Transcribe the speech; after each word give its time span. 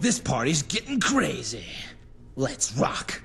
This 0.00 0.18
party's 0.18 0.62
getting 0.62 0.98
crazy. 0.98 1.66
Let's 2.34 2.72
rock. 2.78 3.20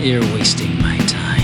You're 0.00 0.22
wasting 0.32 0.78
my 0.78 0.96
time. 0.96 1.39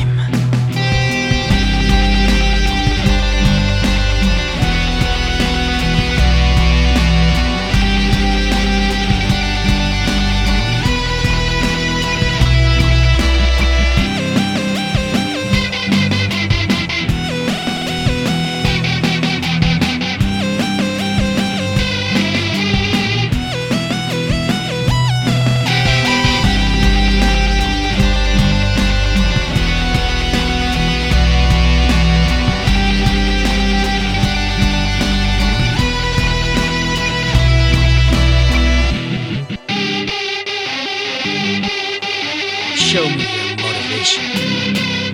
Motivation. 43.88 45.05